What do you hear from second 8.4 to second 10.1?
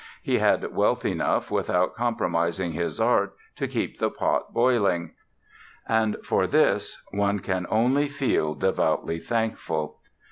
devoutly thankful.